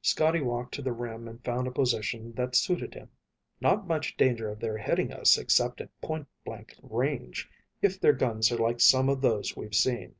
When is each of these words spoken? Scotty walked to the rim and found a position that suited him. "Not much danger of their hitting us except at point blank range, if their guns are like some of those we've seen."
Scotty 0.00 0.40
walked 0.40 0.74
to 0.74 0.82
the 0.82 0.92
rim 0.92 1.26
and 1.26 1.44
found 1.44 1.66
a 1.66 1.72
position 1.72 2.34
that 2.34 2.54
suited 2.54 2.94
him. 2.94 3.08
"Not 3.60 3.88
much 3.88 4.16
danger 4.16 4.48
of 4.48 4.60
their 4.60 4.78
hitting 4.78 5.12
us 5.12 5.36
except 5.36 5.80
at 5.80 6.00
point 6.00 6.28
blank 6.44 6.76
range, 6.84 7.50
if 7.82 7.98
their 7.98 8.12
guns 8.12 8.52
are 8.52 8.58
like 8.58 8.78
some 8.80 9.08
of 9.08 9.20
those 9.22 9.56
we've 9.56 9.74
seen." 9.74 10.14